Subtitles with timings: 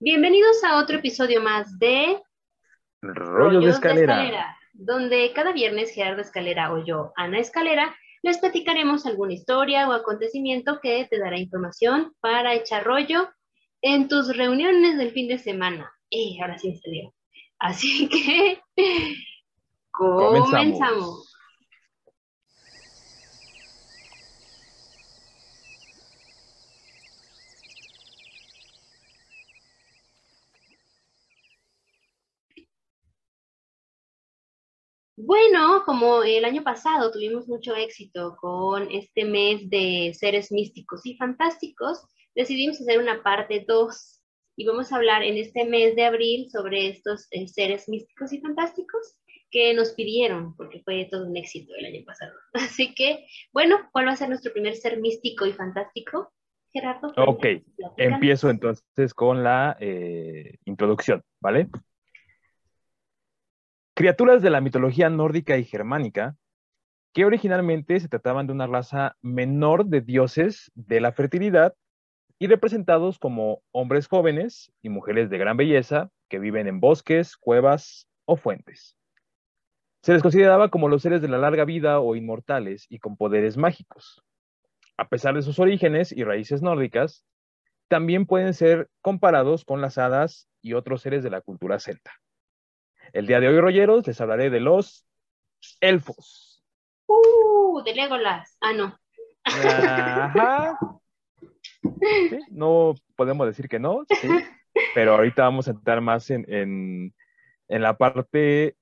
[0.00, 2.22] Bienvenidos a otro episodio más de
[3.02, 4.56] Rollos, de, escalera.
[4.72, 10.78] donde cada viernes Gerardo Escalera o yo, Ana Escalera, les platicaremos alguna historia o acontecimiento
[10.80, 13.28] que te dará información para echar rollo
[13.82, 15.92] en tus reuniones del fin de semana.
[16.12, 17.12] Eh, ahora sí me
[17.58, 18.60] Así que
[19.90, 21.27] comenzamos.
[35.20, 41.16] Bueno, como el año pasado tuvimos mucho éxito con este mes de seres místicos y
[41.16, 44.22] fantásticos, decidimos hacer una parte 2
[44.54, 48.40] y vamos a hablar en este mes de abril sobre estos eh, seres místicos y
[48.40, 49.16] fantásticos
[49.50, 52.34] que nos pidieron, porque fue todo un éxito el año pasado.
[52.52, 56.32] Así que, bueno, ¿cuál va a ser nuestro primer ser místico y fantástico?
[56.70, 57.12] Gerardo.
[57.16, 57.44] Ok,
[57.96, 61.68] empiezo entonces con la eh, introducción, ¿vale?
[63.98, 66.36] Criaturas de la mitología nórdica y germánica,
[67.12, 71.74] que originalmente se trataban de una raza menor de dioses de la fertilidad
[72.38, 78.06] y representados como hombres jóvenes y mujeres de gran belleza que viven en bosques, cuevas
[78.24, 78.96] o fuentes.
[80.04, 83.56] Se les consideraba como los seres de la larga vida o inmortales y con poderes
[83.56, 84.22] mágicos.
[84.96, 87.24] A pesar de sus orígenes y raíces nórdicas,
[87.88, 92.12] también pueden ser comparados con las hadas y otros seres de la cultura celta.
[93.12, 95.06] El día de hoy, rolleros, les hablaré de los
[95.80, 96.64] elfos.
[97.06, 97.82] ¡Uh!
[97.84, 98.56] De Legolas.
[98.60, 98.98] Ah, no.
[99.44, 100.78] Ajá.
[102.50, 104.28] No podemos decir que no, sí,
[104.94, 108.76] pero ahorita vamos a entrar más en, en, la parte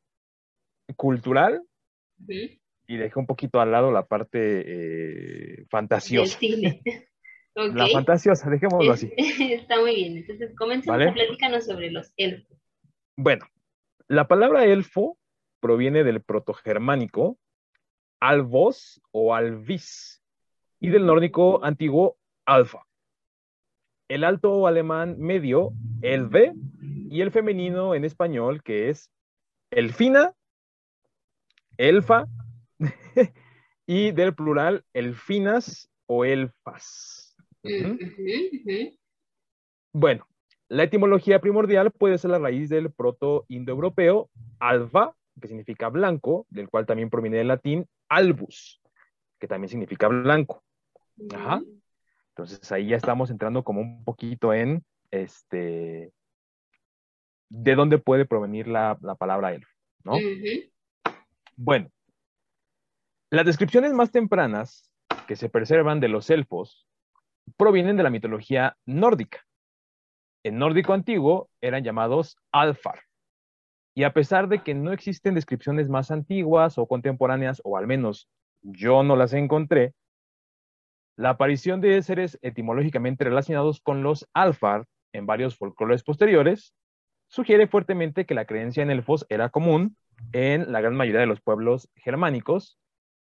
[0.96, 1.62] cultural
[2.26, 6.38] y dejé un poquito al lado la parte eh, fantasiosa.
[7.54, 9.10] La fantasiosa, dejémoslo así.
[9.16, 10.18] Está muy bien.
[10.18, 12.54] Entonces, comencemos a platicarnos sobre los elfos.
[13.16, 13.46] Bueno,
[14.08, 15.18] la palabra elfo
[15.60, 17.38] proviene del protogermánico
[18.20, 20.22] alvos o alvis
[20.80, 22.86] y del nórdico antiguo alfa.
[24.08, 25.72] El alto alemán medio,
[26.02, 26.52] elve,
[27.10, 29.10] y el femenino en español, que es
[29.70, 30.34] elfina,
[31.76, 32.26] elfa,
[33.86, 37.36] y del plural, elfinas o elfas.
[39.92, 40.28] Bueno,
[40.68, 46.86] la etimología primordial puede ser la raíz del proto-indoeuropeo alfa, que significa blanco, del cual
[46.86, 48.80] también proviene del latín albus,
[49.38, 50.64] que también significa blanco.
[51.34, 51.62] Ajá.
[52.30, 56.12] Entonces ahí ya estamos entrando como un poquito en este
[57.48, 59.70] de dónde puede provenir la, palabra elfo,
[60.02, 60.14] ¿no?
[61.54, 61.90] Bueno,
[63.30, 64.92] las descripciones más tempranas
[65.28, 66.88] que se preservan de los elfos
[67.56, 69.45] provienen de la mitología nórdica
[70.46, 73.00] en nórdico antiguo eran llamados alfar.
[73.96, 78.28] Y a pesar de que no existen descripciones más antiguas o contemporáneas, o al menos
[78.62, 79.92] yo no las encontré,
[81.16, 86.74] la aparición de seres etimológicamente relacionados con los alfar en varios folclores posteriores
[87.26, 89.96] sugiere fuertemente que la creencia en elfos era común
[90.32, 92.78] en la gran mayoría de los pueblos germánicos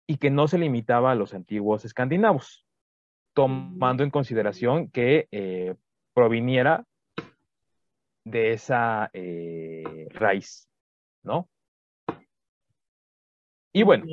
[0.06, 2.66] y que no se limitaba a los antiguos escandinavos,
[3.34, 5.76] tomando en consideración que eh,
[6.14, 6.86] proviniera
[8.26, 10.68] de esa eh, raíz,
[11.24, 11.48] ¿no?
[13.72, 14.06] Y bueno,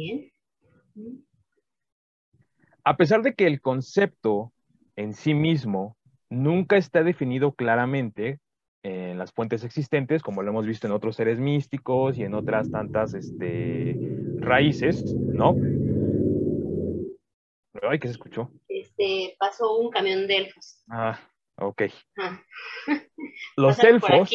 [2.85, 4.53] a pesar de que el concepto
[4.97, 5.97] en sí mismo
[6.29, 8.41] nunca está definido claramente
[8.83, 12.71] en las fuentes existentes, como lo hemos visto en otros seres místicos y en otras
[12.71, 13.97] tantas este,
[14.39, 15.57] raíces, ¿no?
[17.89, 18.51] Ay, ¿qué se escuchó?
[18.69, 20.83] Este, pasó un camión de elfos.
[20.89, 21.19] Ah,
[21.63, 21.83] Ok.
[22.19, 22.41] Ah.
[23.57, 24.31] Los elfos,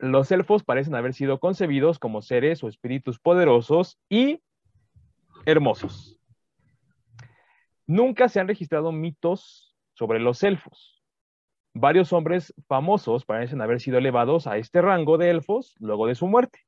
[0.00, 4.40] los elfos parecen haber sido concebidos como seres o espíritus poderosos y
[5.44, 6.20] hermosos.
[7.86, 11.02] Nunca se han registrado mitos sobre los elfos.
[11.74, 16.26] Varios hombres famosos parecen haber sido elevados a este rango de elfos luego de su
[16.26, 16.60] muerte.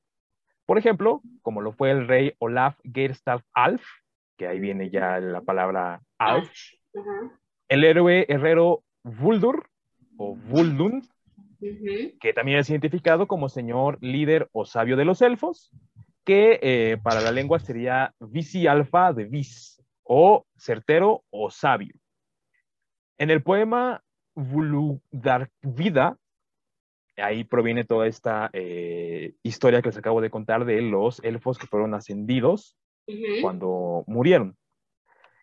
[0.66, 3.84] Por ejemplo, como lo fue el rey Olaf Geirstad Alf,
[4.36, 6.50] que ahí viene ya la palabra Alf,
[7.68, 9.68] el héroe herrero Vuldur
[10.16, 11.02] o Vuldun,
[11.60, 15.70] que también es identificado como señor líder o sabio de los elfos,
[16.24, 19.82] que eh, para la lengua sería visi alfa de vis,
[20.12, 21.94] o certero o sabio.
[23.16, 24.02] En el poema
[24.34, 26.16] Vuludarvida,
[27.16, 31.66] ahí proviene toda esta eh, historia que les acabo de contar de los elfos que
[31.66, 32.76] fueron ascendidos
[33.40, 34.56] cuando murieron.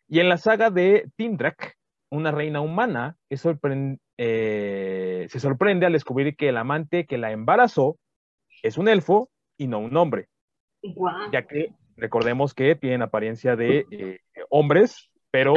[0.08, 1.78] Y en la saga de Tindrak,
[2.10, 7.98] una reina humana eh, se sorprende al descubrir que el amante que la embarazó
[8.64, 10.30] es un elfo y no un hombre.
[11.32, 14.20] Ya que recordemos que tienen apariencia de eh,
[14.50, 15.56] hombres, pero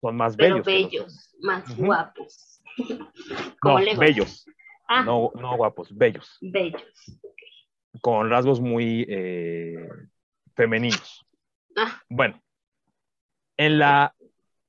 [0.00, 0.66] son más pero bellos.
[0.66, 2.54] bellos, más guapos.
[3.64, 4.46] No, bellos.
[4.88, 5.02] Ah.
[5.02, 6.38] No, no guapos, bellos.
[6.40, 6.82] Bellos.
[8.00, 9.88] Con rasgos muy eh,
[10.54, 11.26] femeninos.
[11.76, 12.00] Ah.
[12.08, 12.40] Bueno,
[13.56, 14.14] en la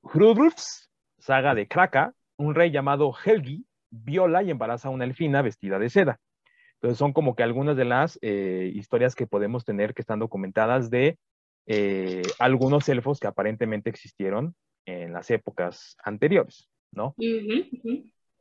[0.04, 5.80] Hrudrufs, saga de Kraka, un rey llamado Helgi viola y embaraza a una elfina vestida
[5.80, 6.20] de seda.
[6.76, 10.90] Entonces son como que algunas de las eh, historias que podemos tener que están documentadas
[10.90, 11.18] de
[11.66, 14.56] eh, algunos elfos que aparentemente existieron
[14.86, 17.16] en las épocas anteriores, ¿no?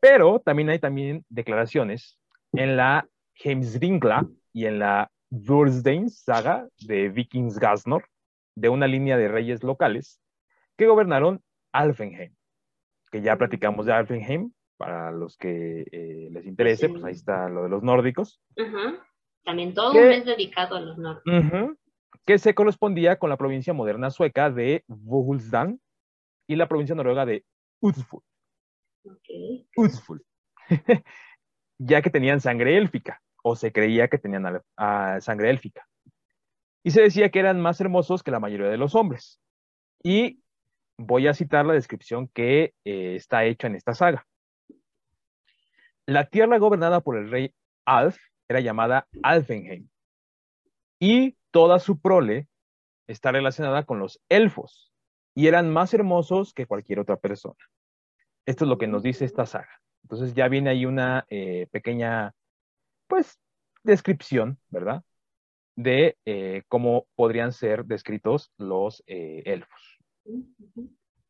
[0.00, 2.18] Pero también hay también declaraciones
[2.52, 8.06] en la Heimsringla y en la Würstein saga de Vikings Gasnor,
[8.54, 10.20] de una línea de reyes locales
[10.76, 11.42] que gobernaron
[11.72, 12.34] Alfenheim,
[13.10, 17.64] que ya platicamos de Alfenheim, para los que eh, les interese, pues ahí está lo
[17.64, 18.40] de los nórdicos.
[19.44, 21.76] También todo un mes dedicado a los nórdicos.
[22.24, 25.80] que se correspondía con la provincia moderna sueca de Bohulsdan
[26.46, 27.44] y la provincia noruega de
[27.80, 28.22] Utsful.
[29.04, 29.68] Okay.
[31.78, 34.62] ya que tenían sangre élfica, o se creía que tenían
[35.20, 35.86] sangre élfica.
[36.84, 39.40] Y se decía que eran más hermosos que la mayoría de los hombres.
[40.02, 40.42] Y
[40.98, 44.26] voy a citar la descripción que eh, está hecha en esta saga.
[46.06, 47.54] La tierra gobernada por el rey
[47.86, 48.18] Alf
[48.48, 49.88] era llamada Alfenheim
[50.98, 52.48] y toda su prole
[53.06, 54.92] está relacionada con los elfos
[55.34, 57.56] y eran más hermosos que cualquier otra persona.
[58.44, 59.70] Esto es lo que nos dice esta saga.
[60.02, 62.34] Entonces ya viene ahí una eh, pequeña,
[63.06, 63.38] pues,
[63.82, 65.04] descripción, ¿verdad?
[65.76, 69.97] De eh, cómo podrían ser descritos los elfos.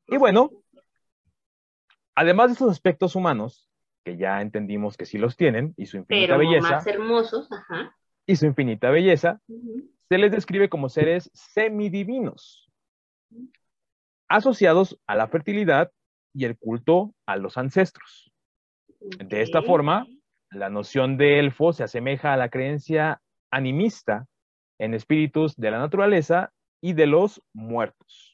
[0.06, 0.50] Y bueno,
[2.14, 3.68] además de estos aspectos humanos,
[4.04, 6.76] que ya entendimos que sí los tienen, y su infinita Pero belleza.
[6.76, 7.96] más hermosos, ajá.
[8.26, 9.40] Y su infinita belleza,
[10.08, 12.70] se les describe como seres semidivinos,
[14.28, 15.92] asociados a la fertilidad
[16.34, 18.32] y el culto a los ancestros.
[19.00, 20.06] De esta forma,
[20.50, 24.26] la noción de elfo se asemeja a la creencia animista
[24.78, 28.27] en espíritus de la naturaleza y de los muertos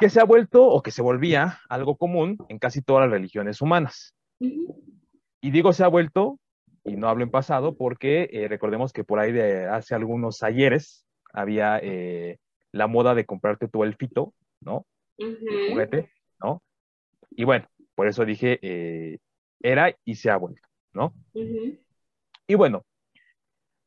[0.00, 3.60] que se ha vuelto o que se volvía algo común en casi todas las religiones
[3.60, 4.16] humanas.
[4.40, 6.40] Y digo se ha vuelto,
[6.84, 11.06] y no hablo en pasado, porque eh, recordemos que por ahí de hace algunos ayeres
[11.34, 12.38] había eh,
[12.72, 14.86] la moda de comprarte tu elfito, ¿no?
[15.18, 16.10] juguete,
[16.42, 16.62] ¿no?
[17.30, 19.18] Y bueno, por eso dije, eh,
[19.60, 21.12] era y se ha vuelto, ¿no?
[21.34, 22.86] Y bueno,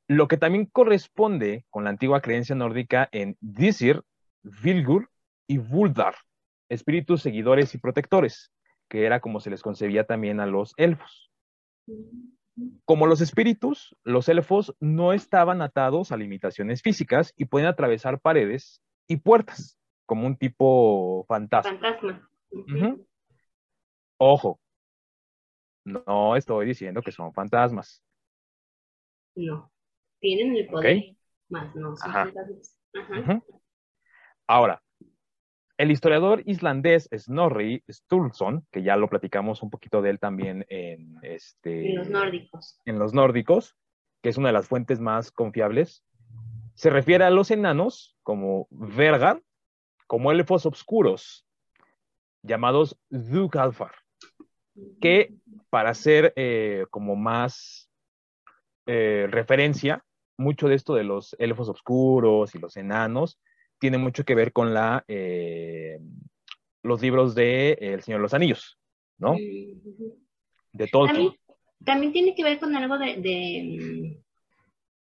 [0.07, 4.03] lo que también corresponde con la antigua creencia nórdica en Disir,
[4.43, 5.09] Vilgur
[5.47, 6.15] y Vuldar,
[6.69, 8.51] espíritus seguidores y protectores,
[8.89, 11.31] que era como se les concebía también a los elfos.
[12.85, 18.81] Como los espíritus, los elfos no estaban atados a limitaciones físicas y pueden atravesar paredes
[19.07, 21.71] y puertas, como un tipo fantasma.
[21.71, 22.29] Fantasma.
[24.17, 24.59] Ojo,
[25.85, 28.03] no estoy diciendo que son fantasmas.
[29.35, 29.71] No,
[30.19, 31.15] tienen el poder,
[31.49, 32.79] más no son fantasmas.
[34.47, 34.81] Ahora,
[35.83, 41.17] el historiador islandés Snorri Sturluson, que ya lo platicamos un poquito de él también en,
[41.21, 42.79] este, en los nórdicos.
[42.85, 43.75] En los nórdicos,
[44.21, 46.05] que es una de las fuentes más confiables,
[46.73, 49.41] se refiere a los enanos como Vergar,
[50.07, 51.45] como elfos oscuros,
[52.43, 53.91] llamados Dukalfar,
[55.01, 55.33] que
[55.69, 57.89] para hacer eh, como más
[58.85, 60.05] eh, referencia,
[60.37, 63.37] mucho de esto de los elfos oscuros y los enanos
[63.83, 65.99] tiene mucho que ver con la, eh,
[66.83, 68.79] los libros de El Señor de los Anillos,
[69.17, 69.35] ¿no?
[70.71, 71.33] De Tolkien.
[71.83, 74.21] También, tiene que ver con algo de,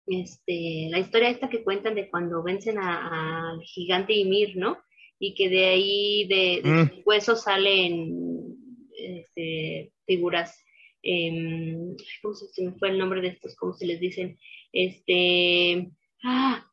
[0.07, 4.79] este, la historia esta que cuentan de cuando vencen al gigante Ymir, ¿no?
[5.19, 7.01] Y que de ahí, de, mm.
[7.05, 8.57] huesos salen
[8.97, 10.65] este, figuras,
[11.03, 13.55] em, ¿cómo se, me fue el nombre de estos?
[13.55, 14.39] ¿Cómo se les dicen?
[14.71, 15.91] Este,
[16.23, 16.65] ah,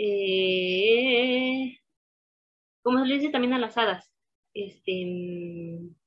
[0.00, 1.76] eh,
[2.82, 4.12] como se le dice también a las hadas,
[4.54, 5.02] este,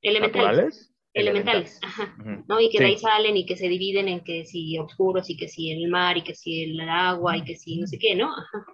[0.02, 0.88] elementales.
[1.14, 2.16] Elementales, ajá,
[2.48, 2.62] ¿no?
[2.62, 5.50] Y que de ahí salen y que se dividen en que si oscuros y que
[5.50, 8.30] si el mar y que si el agua y que si no sé qué, ¿no?
[8.30, 8.66] Ajá.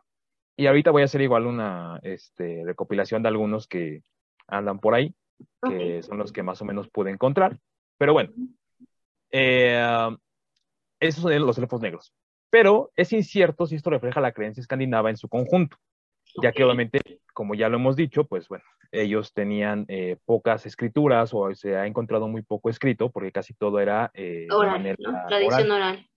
[0.56, 4.04] Y ahorita voy a hacer igual una este, recopilación de algunos que
[4.48, 5.16] andan por ahí,
[5.68, 7.60] que son los que más o menos pude encontrar.
[7.98, 8.32] Pero bueno,
[9.32, 10.16] eh,
[11.00, 12.14] esos son los elfos negros
[12.50, 15.78] pero es incierto si esto refleja la creencia escandinava en su conjunto,
[16.42, 17.02] ya que obviamente,
[17.34, 21.86] como ya lo hemos dicho, pues bueno, ellos tenían eh, pocas escrituras o se ha
[21.86, 24.96] encontrado muy poco escrito porque casi todo era eh, oral,
[25.28, 26.08] tradición oral.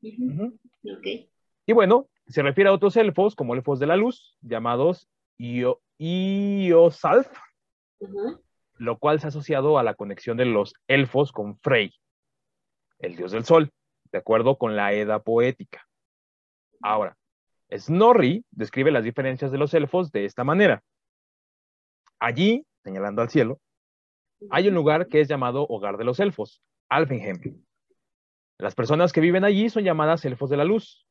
[1.66, 5.08] Y bueno, se refiere a otros elfos como elfos de la luz llamados
[5.98, 7.28] Iosalf,
[8.78, 11.92] lo cual se ha asociado a la conexión de los elfos con Frey,
[12.98, 13.70] el dios del sol,
[14.12, 15.86] de acuerdo con la Edda poética.
[16.82, 17.16] Ahora,
[17.72, 20.82] Snorri describe las diferencias de los elfos de esta manera.
[22.18, 23.60] Allí, señalando al cielo,
[24.50, 27.62] hay un lugar que es llamado Hogar de los Elfos, Alfenheim.
[28.58, 31.06] Las personas que viven allí son llamadas elfos de la luz,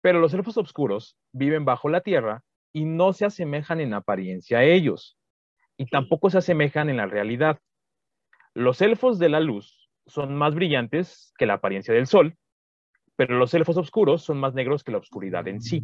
[0.00, 4.64] pero los elfos oscuros viven bajo la tierra y no se asemejan en apariencia a
[4.64, 5.16] ellos,
[5.76, 7.58] y tampoco se asemejan en la realidad.
[8.54, 12.36] Los elfos de la luz son más brillantes que la apariencia del sol,
[13.16, 15.82] pero los elfos oscuros son más negros que la oscuridad en sí.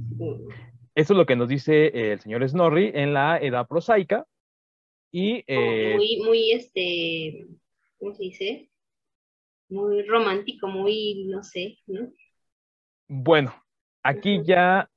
[0.94, 4.26] Esto es lo que nos dice el señor Snorri en la Edad Prosaica,
[5.12, 7.46] y, eh, muy, muy, este,
[7.98, 8.70] ¿cómo se dice?
[9.68, 12.12] Muy romántico, muy, no sé, ¿no?
[13.08, 13.52] Bueno,
[14.02, 14.88] aquí ya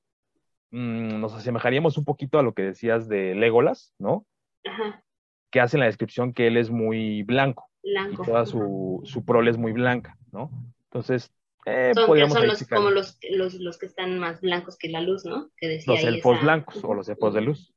[0.72, 4.26] mm, nos asemejaríamos un poquito a lo que decías de Legolas, ¿no?
[4.66, 5.04] Ajá.
[5.50, 7.70] Que hace en la descripción que él es muy blanco.
[7.84, 8.24] Blanco.
[8.24, 10.52] Y toda su, su prole es muy blanca, ¿no?
[10.86, 11.34] Entonces,
[11.66, 15.50] eh, son, los, como los, los, los, que están más blancos que la luz, ¿no?
[15.58, 17.74] Que decía los elfos blancos o los elfos de luz.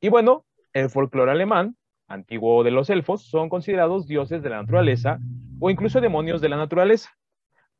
[0.00, 5.18] Y bueno, el folclore alemán, antiguo de los elfos, son considerados dioses de la naturaleza
[5.58, 7.10] o incluso demonios de la naturaleza.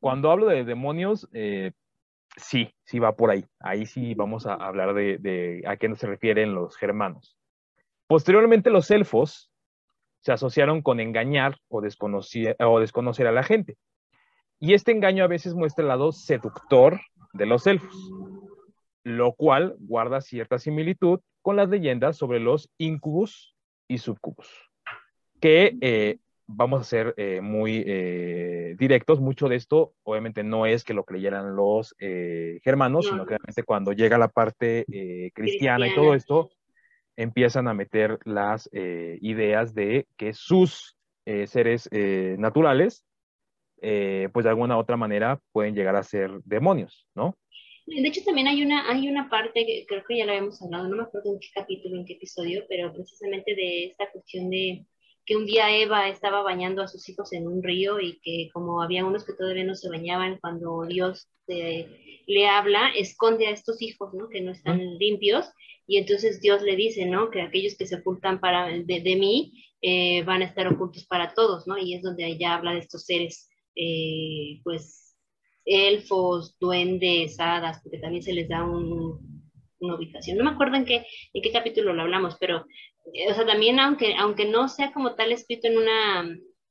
[0.01, 1.73] Cuando hablo de demonios, eh,
[2.37, 3.45] sí, sí va por ahí.
[3.61, 7.37] Ahí sí vamos a hablar de, a qué se refieren los germanos.
[8.09, 9.51] Posteriormente, los elfos
[10.21, 13.77] se asociaron con engañar o, o desconocer a la gente.
[14.59, 17.01] Y este engaño a veces muestra el lado seductor
[17.35, 17.95] de los elfos,
[19.05, 23.55] lo cual guarda cierta similitud con las leyendas sobre los incubus
[23.87, 24.49] y subcubus,
[25.41, 30.83] que eh, vamos a ser eh, muy eh, directos, mucho de esto obviamente no es
[30.83, 34.87] que lo creyeran los germanos, sino que realmente cuando llega la parte
[35.35, 36.51] cristiana, y todo esto,
[37.17, 43.05] empiezan a meter las ideas de que sus seres naturales,
[43.81, 47.37] pues de alguna u otra manera pueden llegar a ser demonios, ¿no?
[47.87, 50.89] De hecho, también hay una, hay una parte que creo que ya la habíamos hablado,
[50.89, 54.87] no me acuerdo en qué capítulo, en qué episodio, pero precisamente de esta cuestión de
[55.25, 58.83] que un día Eva estaba bañando a sus hijos en un río y que como
[58.83, 63.81] había unos que todavía no se bañaban, cuando Dios eh, le habla, esconde a estos
[63.81, 64.29] hijos, ¿no?
[64.29, 65.47] Que no están limpios,
[65.87, 67.31] y entonces Dios le dice, ¿no?
[67.31, 71.69] Que aquellos que se ocultan para, de, mí eh, van a estar ocultos para todos,
[71.69, 71.79] ¿no?
[71.79, 75.17] Y es donde ella habla de estos seres, eh, pues,
[75.65, 79.43] elfos, duendes, hadas, porque también se les da un,
[79.81, 80.39] una ubicación.
[80.39, 82.65] No me acuerdo en qué, en qué capítulo lo hablamos, pero,
[83.13, 86.23] eh, o sea, también aunque, aunque no sea como tal escrito en una,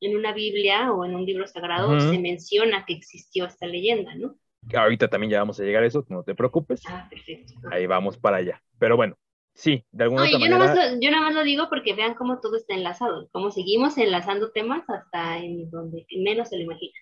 [0.02, 4.36] en una Biblia o en un libro sagrado, se menciona que existió esta leyenda, ¿no?
[4.74, 6.82] Ahorita también ya vamos a llegar a eso, no te preocupes.
[6.88, 7.54] Ah, perfecto.
[7.72, 8.62] Ahí vamos para allá.
[8.80, 9.16] Pero bueno,
[9.56, 10.58] sí, de alguna yo manera.
[10.60, 13.98] Nada más yo nada más lo digo porque vean cómo todo está enlazado, cómo seguimos
[13.98, 16.94] enlazando temas hasta en donde menos se lo imagina.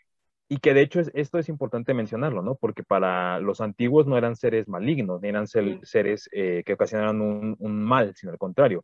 [0.49, 2.55] Y que de hecho esto es importante mencionarlo, ¿no?
[2.55, 7.83] Porque para los antiguos no eran seres malignos, ni eran seres eh, que ocasionaban un,
[7.83, 8.83] mal, sino al contrario,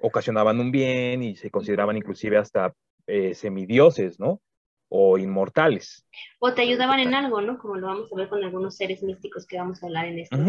[0.00, 2.72] ocasionaban un bien y se consideraban inclusive hasta
[3.06, 4.40] eh, semidioses, ¿no?
[4.88, 6.06] O inmortales.
[6.40, 7.58] O te ayudaban en algo, ¿no?
[7.58, 10.40] Como lo vamos a ver con algunos seres místicos que vamos a hablar en estos,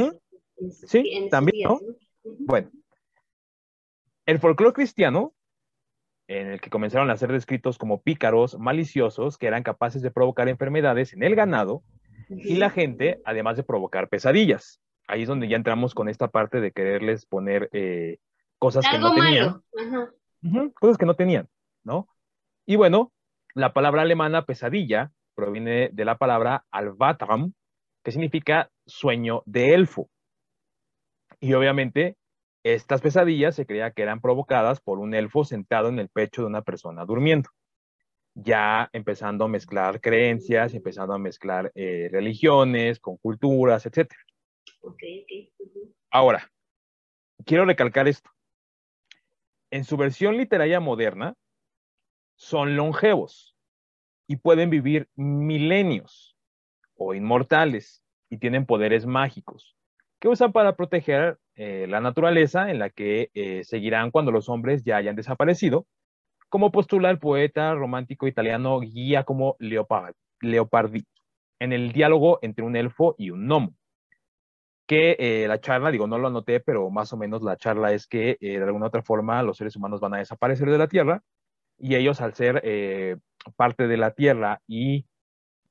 [0.88, 1.80] Sí, también, ¿no?
[2.40, 2.70] Bueno,
[4.26, 5.34] el folclore cristiano
[6.28, 10.50] en el que comenzaron a ser descritos como pícaros, maliciosos, que eran capaces de provocar
[10.50, 11.84] enfermedades en el ganado
[12.30, 14.82] y la gente, además de provocar pesadillas.
[15.08, 18.18] Ahí es donde ya entramos con esta parte de quererles poner eh,
[18.60, 19.62] cosas que no tenían.
[20.74, 21.48] cosas que no tenían,
[21.86, 22.10] ¿no?
[22.66, 23.14] Y bueno,
[23.54, 27.54] la palabra alemana pesadilla proviene de la palabra albatram,
[28.04, 30.10] que significa sueño de elfo.
[31.40, 32.18] Y obviamente
[32.64, 36.48] estas pesadillas se creía que eran provocadas por un elfo sentado en el pecho de
[36.48, 37.50] una persona durmiendo,
[38.34, 44.12] ya empezando a mezclar creencias, empezando a mezclar eh, religiones con culturas, etc.
[46.10, 46.52] Ahora,
[47.46, 48.30] quiero recalcar esto.
[49.70, 51.36] En su versión literaria moderna,
[52.36, 53.56] son longevos
[54.28, 56.38] y pueden vivir milenios
[56.96, 59.77] o inmortales y tienen poderes mágicos
[60.20, 64.84] que usan para proteger eh, la naturaleza en la que eh, seguirán cuando los hombres
[64.84, 65.86] ya hayan desaparecido,
[66.50, 71.06] como postula el poeta romántico italiano Giacomo Leopardi,
[71.60, 73.74] en el diálogo entre un elfo y un gnomo.
[74.88, 78.08] que eh, la charla, digo, no lo anoté, pero más o menos la charla es
[78.08, 81.22] que de alguna otra forma los seres humanos van a desaparecer de la Tierra
[81.78, 82.62] y ellos al ser
[83.58, 85.06] parte de la Tierra y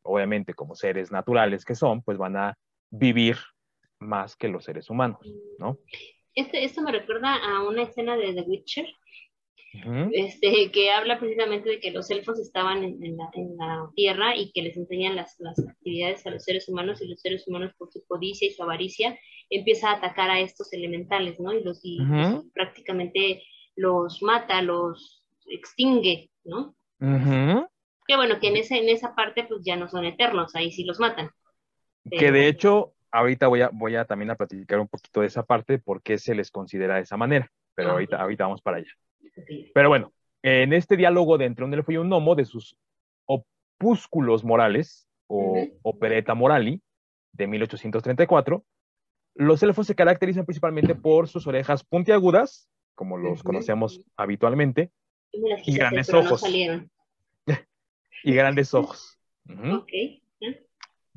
[0.02, 2.58] obviamente como seres naturales que son, pues van a
[2.90, 3.36] vivir
[3.98, 5.20] más que los seres humanos,
[5.58, 5.78] ¿no?
[6.34, 8.86] Este, esto me recuerda a una escena de The Witcher,
[10.12, 14.76] este, que habla precisamente de que los elfos estaban en, la, tierra y que les
[14.76, 15.36] enseñan las,
[15.68, 19.18] actividades a los seres humanos y los seres humanos por su codicia y su avaricia
[19.50, 21.52] empieza a atacar a estos elementales, ¿no?
[21.52, 21.82] Y los
[22.54, 23.42] prácticamente
[23.74, 26.74] los mata, los extingue, ¿no?
[26.98, 30.84] Que bueno, que en, ese, en esa parte pues ya no son eternos, ahí sí
[30.84, 31.30] los matan.
[32.10, 35.42] Que de hecho, ahorita voy a, voy a también a platicar un poquito de esa
[35.44, 38.78] parte, por qué se les considera de esa manera, pero ah, ahorita, ahorita vamos para
[38.78, 38.90] allá.
[39.74, 42.76] Pero bueno, en este diálogo de entre un elfo y un gnomo, de sus
[43.24, 46.80] opúsculos morales, o opereta morali,
[47.32, 48.64] de 1834,
[49.34, 54.90] los elfos se caracterizan principalmente por sus orejas puntiagudas, como los conocemos habitualmente,
[55.32, 56.42] y grandes ojos.
[58.22, 59.18] y grandes ojos.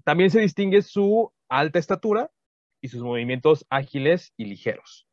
[0.04, 2.32] También se distingue su alta estatura
[2.82, 5.08] y sus movimientos ágiles y ligeros.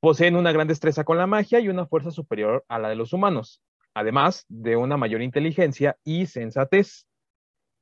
[0.00, 3.12] Poseen una gran destreza con la magia y una fuerza superior a la de los
[3.12, 3.62] humanos,
[3.94, 7.06] además de una mayor inteligencia y sensatez,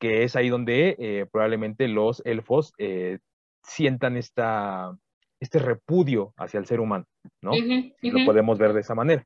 [0.01, 3.19] que es ahí donde eh, probablemente los elfos eh,
[3.63, 4.97] sientan esta,
[5.41, 7.07] este repudio hacia el ser humano,
[7.43, 7.53] ¿no?
[8.01, 9.25] Lo podemos ver de esa manera.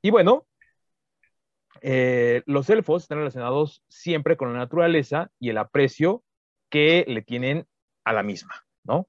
[0.00, 0.46] Y bueno,
[1.80, 6.22] eh, los elfos están relacionados siempre con la naturaleza y el aprecio
[6.70, 7.66] que le tienen
[8.04, 9.08] a la misma, ¿no?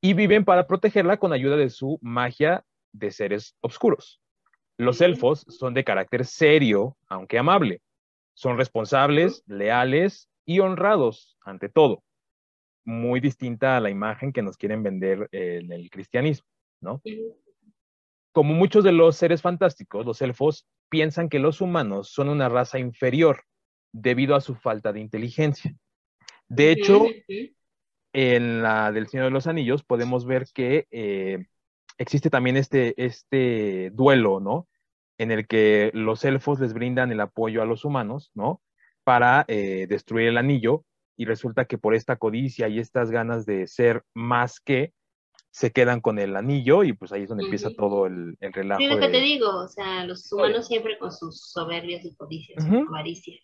[0.00, 4.20] Y viven para protegerla con ayuda de su magia de seres oscuros.
[4.78, 7.80] Los elfos son de carácter serio, aunque amable.
[8.34, 12.02] Son responsables, leales y honrados ante todo.
[12.84, 16.48] Muy distinta a la imagen que nos quieren vender en el cristianismo,
[16.80, 17.00] ¿no?
[18.32, 22.78] Como muchos de los seres fantásticos, los elfos piensan que los humanos son una raza
[22.78, 23.44] inferior
[23.92, 25.76] debido a su falta de inteligencia.
[26.52, 27.06] De hecho,
[28.12, 31.46] en la del Señor de los Anillos podemos ver que eh,
[31.96, 34.68] existe también este, este duelo, ¿no?
[35.16, 38.60] En el que los elfos les brindan el apoyo a los humanos, ¿no?
[39.02, 40.84] Para eh, destruir el anillo
[41.16, 44.92] y resulta que por esta codicia y estas ganas de ser más que,
[45.50, 48.80] se quedan con el anillo y pues ahí es donde empieza todo el, el relajo.
[48.80, 52.64] Sí, lo que te digo, o sea, los humanos siempre con sus soberbias y codicias,
[52.64, 53.38] su avaricia.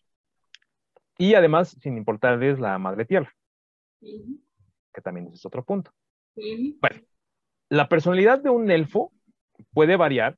[1.18, 3.35] Y además, sin importarles la madre tierra
[4.98, 5.92] que también es otro punto.
[6.35, 7.00] Bueno,
[7.68, 9.12] la personalidad de un elfo
[9.72, 10.37] puede variar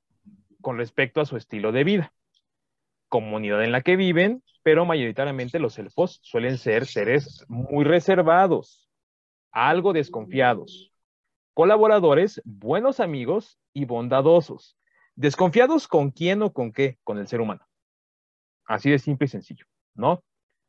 [0.61, 2.12] con respecto a su estilo de vida,
[3.09, 8.88] comunidad en la que viven, pero mayoritariamente los elfos suelen ser seres muy reservados,
[9.51, 10.93] algo desconfiados,
[11.55, 14.77] colaboradores, buenos amigos y bondadosos.
[15.16, 17.66] Desconfiados con quién o con qué, con el ser humano.
[18.64, 20.23] Así de simple y sencillo, ¿no?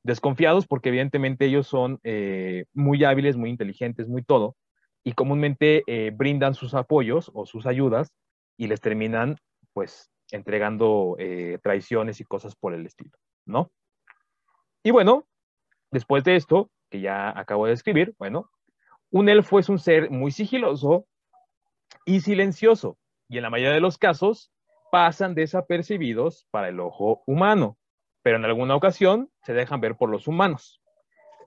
[0.03, 4.55] Desconfiados porque evidentemente ellos son eh, muy hábiles, muy inteligentes, muy todo,
[5.03, 8.11] y comúnmente eh, brindan sus apoyos o sus ayudas
[8.57, 9.37] y les terminan
[9.73, 13.11] pues entregando eh, traiciones y cosas por el estilo,
[13.45, 13.71] ¿no?
[14.83, 15.25] Y bueno,
[15.91, 18.49] después de esto, que ya acabo de describir, bueno,
[19.11, 21.05] un elfo es un ser muy sigiloso
[22.05, 22.97] y silencioso,
[23.29, 24.51] y en la mayoría de los casos
[24.91, 27.77] pasan desapercibidos para el ojo humano
[28.23, 30.81] pero en alguna ocasión se dejan ver por los humanos.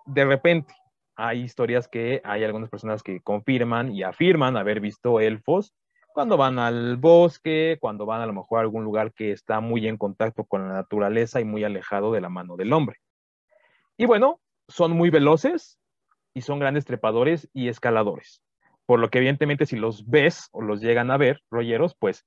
[0.06, 0.74] De repente,
[1.16, 5.74] hay historias que hay algunas personas que confirman y afirman haber visto elfos
[6.12, 9.88] cuando van al bosque, cuando van a lo mejor a algún lugar que está muy
[9.88, 12.98] en contacto con la naturaleza y muy alejado de la mano del hombre.
[13.96, 15.78] Y bueno, son muy veloces
[16.32, 18.42] y son grandes trepadores y escaladores.
[18.86, 22.24] Por lo que evidentemente si los ves o los llegan a ver, rolleros, pues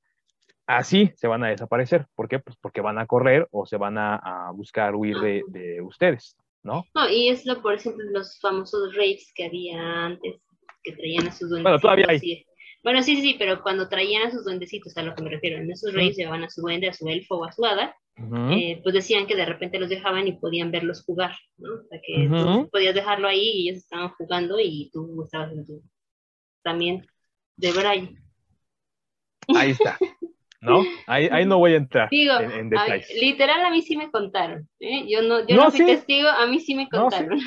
[0.68, 2.06] así se van a desaparecer.
[2.16, 2.40] ¿Por qué?
[2.40, 6.86] Pues porque van a correr o se van a, buscar huir de, ustedes, ¿no?
[6.94, 10.42] No, y es lo, por ejemplo, los famosos raves que había antes,
[10.84, 11.64] que traían a sus duendecitos.
[11.64, 12.46] Bueno, todavía hay.
[12.84, 15.58] Bueno, sí, sí, sí, pero cuando traían a sus duendecitos, a lo que me refiero,
[15.58, 17.96] en esos raves llevaban a su duende, a su elfo o a su hada,
[18.52, 21.74] eh, pues decían que de repente los dejaban y podían verlos jugar, ¿no?
[21.74, 25.66] O sea, que tú podías dejarlo ahí y ellos estaban jugando y tú estabas en
[25.66, 25.84] tu...
[26.64, 27.06] también
[27.58, 28.18] de Braille.
[29.56, 29.98] Ahí está.
[30.62, 30.84] ¿no?
[31.06, 33.10] Ahí, ahí no voy a entrar en, detalles.
[33.22, 34.68] literal, a mí sí me contaron.
[34.80, 35.06] ¿eh?
[35.08, 37.40] Yo no, yo no, fui testigo, a mí sí me contaron.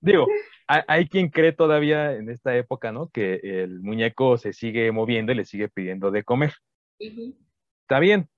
[0.00, 0.26] Digo,
[0.66, 3.08] hay, quien cree todavía en esta época, ¿no?
[3.08, 6.52] Que el muñeco se sigue moviendo y le sigue pidiendo de comer.
[6.98, 8.28] Está bien.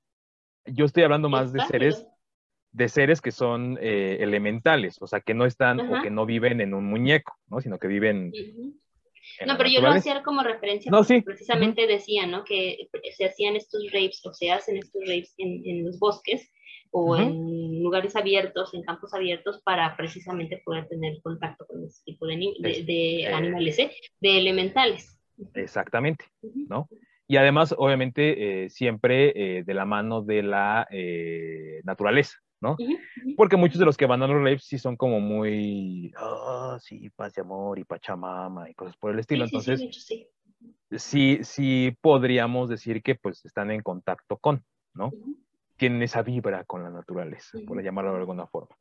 [0.65, 2.07] Yo estoy hablando más de seres
[2.73, 6.61] de seres que son eh, elementales, o sea, que no están o que no viven
[6.61, 7.61] en un muñeco, ¿no?
[7.61, 8.33] Sino que viven...
[9.47, 11.23] No, pero yo lo hacía como referencia, no, sí.
[11.23, 12.45] precisamente decía, ¿no?
[12.45, 16.51] Que se hacían estos rapes o se hacen estos rapes en, los bosques
[16.91, 22.27] o en lugares abiertos, en campos abiertos, para precisamente poder tener contacto con ese tipo
[22.27, 22.37] de,
[22.87, 23.93] de, eh, animales, ¿eh?
[24.21, 25.19] de elementales.
[25.55, 26.89] Exactamente, ¿no?
[27.29, 30.89] Y además, obviamente, eh, siempre eh, de la mano de la
[31.85, 32.77] naturaleza, ¿no?
[33.37, 37.11] Porque muchos de los que van a los raves sí son como muy, ah, sí,
[37.11, 39.45] paz de amor y pachamama y cosas por el estilo.
[39.45, 39.81] Entonces,
[40.91, 45.11] sí, sí, podríamos decir que pues están en contacto con, ¿no?
[45.77, 48.77] Tienen esa vibra con la naturaleza, por llamarlo de alguna forma.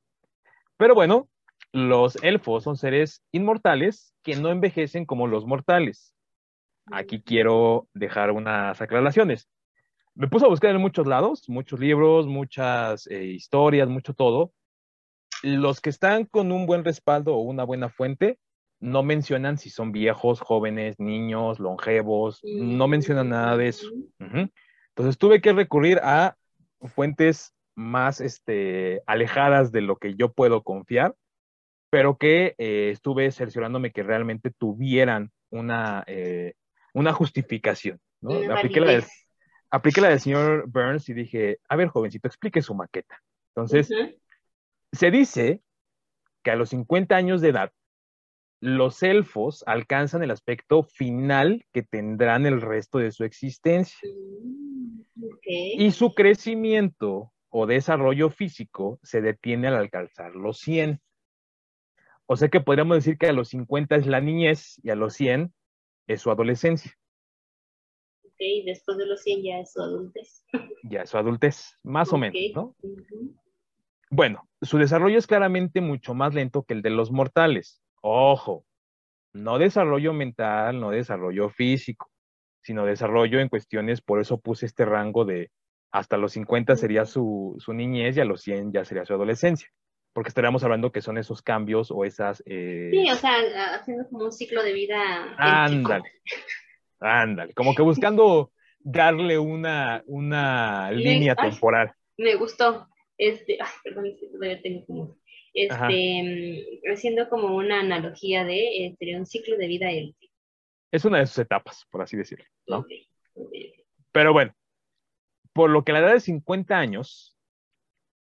[0.78, 1.30] Pero bueno,
[1.72, 6.14] los elfos son seres inmortales que no envejecen como los mortales.
[6.92, 9.48] Aquí quiero dejar unas aclaraciones
[10.20, 14.52] me puse a buscar en muchos lados, muchos libros, muchas eh, historias, mucho todo.
[15.44, 18.38] Los que están con un buen respaldo o una buena fuente
[18.82, 23.88] no mencionan si son viejos, jóvenes, niños, longevos, no mencionan nada de eso.
[24.20, 26.36] Entonces tuve que recurrir a
[26.82, 31.16] fuentes más este, alejadas de lo que yo puedo confiar,
[31.90, 36.56] pero que eh, estuve cerciorándome que realmente tuvieran una, eh,
[36.94, 38.02] una justificación.
[38.20, 38.34] ¿no?
[38.54, 39.02] Apliqué la,
[39.72, 43.22] apliqué la del señor Burns y dije, a ver, jovencito, explique su maqueta.
[43.56, 43.90] Entonces,
[44.92, 45.62] se dice
[46.44, 47.72] que a los 50 años de edad,
[48.62, 54.10] los elfos alcanzan el aspecto final que tendrán el resto de su existencia.
[54.10, 55.02] Mm,
[55.46, 61.02] y su crecimiento o desarrollo físico se detiene al alcanzar los 100.
[62.26, 65.14] O sea que podríamos decir que a los 50 es la niñez y a los
[65.14, 65.54] 100
[66.08, 66.94] es su adolescencia
[68.40, 70.46] y después de los 100 ya es su adultez.
[70.84, 72.76] Ya es su adultez, más o menos, ¿no?
[74.10, 77.82] Bueno, su desarrollo es claramente mucho más lento que el de los mortales.
[78.02, 78.66] Ojo,
[79.34, 82.10] no desarrollo mental, no desarrollo físico,
[82.64, 85.52] sino desarrollo en cuestiones, por eso puse este rango de
[85.92, 89.70] hasta los 50 sería su, su niñez y a los 100 ya sería su adolescencia
[90.14, 92.44] porque estaríamos hablando que son esos cambios o esas...
[92.46, 92.90] Eh...
[92.92, 93.36] Sí, o sea,
[93.76, 95.36] haciendo como un ciclo de vida.
[95.38, 96.12] Ándale,
[97.00, 101.94] Ándale, como que buscando darle una, una línea temporal.
[102.18, 102.88] Me gustó.
[103.18, 105.18] Este, ay, perdón, todavía tengo como.
[105.54, 110.30] Este, mm, haciendo como una analogía de este, un ciclo de vida élite.
[110.92, 112.86] Es una de sus etapas, por así decirlo, ¿no?
[114.12, 114.54] Pero bueno,
[115.54, 117.36] por lo que a la edad de 50 años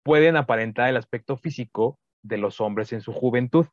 [0.03, 3.67] pueden aparentar el aspecto físico de los hombres en su juventud.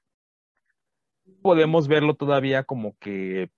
[1.41, 3.49] Podemos verlo todavía como que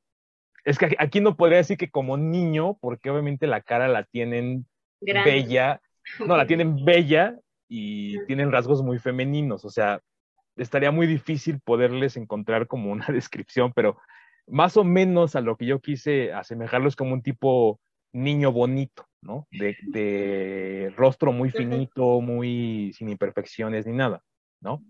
[0.66, 4.66] es que aquí no podría decir que como niño, porque obviamente la cara la tienen
[5.00, 5.80] bella,
[6.26, 10.02] no, la tienen bella y tienen rasgos muy femeninos, o sea,
[10.58, 13.98] estaría muy difícil poderles encontrar como una descripción, pero
[14.48, 17.80] más o menos a lo que yo quise asemejarlos como un tipo
[18.12, 19.48] niño bonito, ¿no?
[19.52, 24.24] De, de rostro muy finito, muy sin imperfecciones ni nada,
[24.62, 24.84] ¿no?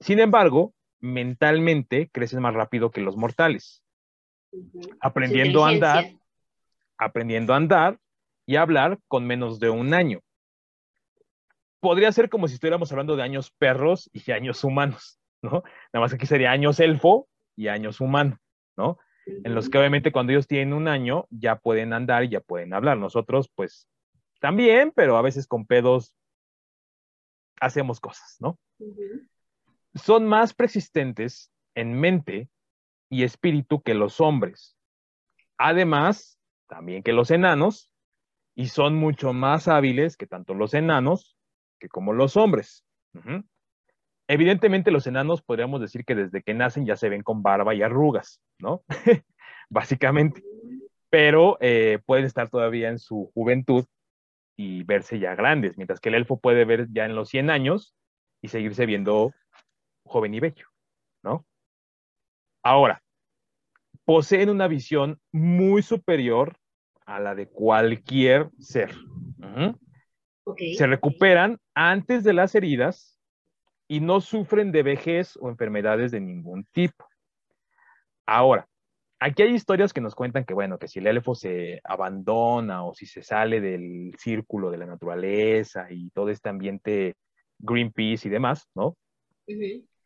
[0.00, 3.82] Sin embargo, mentalmente crecen más rápido que los mortales
[5.00, 6.12] aprendiendo a andar,
[6.98, 7.98] aprendiendo a andar
[8.46, 10.20] y hablar con menos de un año.
[11.80, 15.62] Podría ser como si estuviéramos hablando de años perros y años humanos, ¿no?
[15.92, 18.38] Nada más aquí sería años elfo y años humano,
[18.76, 18.98] ¿no?
[19.26, 22.74] En los que obviamente cuando ellos tienen un año ya pueden andar y ya pueden
[22.74, 22.98] hablar.
[22.98, 23.86] Nosotros, pues,
[24.40, 26.14] también, pero a veces con pedos
[27.60, 28.58] hacemos cosas, ¿no?
[29.94, 32.48] Son más persistentes en mente
[33.10, 34.76] y espíritu que los hombres.
[35.58, 37.90] Además, también que los enanos,
[38.54, 41.36] y son mucho más hábiles que tanto los enanos
[41.78, 42.84] que como los hombres.
[44.28, 47.82] Evidentemente los enanos podríamos decir que desde que nacen ya se ven con barba y
[47.82, 48.84] arrugas, ¿no?
[49.68, 50.42] Básicamente.
[51.08, 53.86] Pero eh, pueden estar todavía en su juventud
[54.56, 57.94] y verse ya grandes, mientras que el elfo puede ver ya en los 100 años
[58.42, 59.32] y seguirse viendo
[60.04, 60.66] joven y bello,
[61.22, 61.46] ¿no?
[62.62, 63.02] Ahora,
[64.04, 66.56] poseen una visión muy superior
[67.06, 68.94] a la de cualquier ser.
[70.76, 73.20] Se recuperan antes de las heridas
[73.88, 77.06] y no sufren de vejez o enfermedades de ningún tipo.
[78.26, 78.68] Ahora,
[79.18, 82.94] aquí hay historias que nos cuentan que, bueno, que si el elfo se abandona o
[82.94, 87.16] si se sale del círculo de la naturaleza y todo este ambiente
[87.58, 88.96] Greenpeace y demás, ¿no?